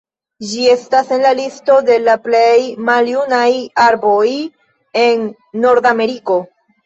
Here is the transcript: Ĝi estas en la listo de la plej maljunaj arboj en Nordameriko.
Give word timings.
Ĝi 0.51 0.61
estas 0.75 1.09
en 1.17 1.19
la 1.25 1.33
listo 1.39 1.73
de 1.89 1.97
la 2.05 2.15
plej 2.23 2.55
maljunaj 2.87 3.45
arboj 3.85 4.25
en 5.03 5.27
Nordameriko. 5.67 6.39